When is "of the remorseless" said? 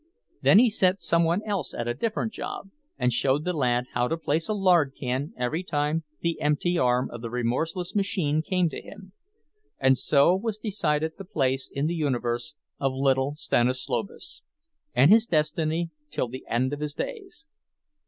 7.11-7.93